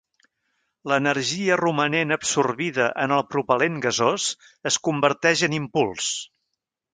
[0.91, 4.27] L'energia romanent absorbida en el propelent gasós
[4.71, 6.11] es converteix en impuls.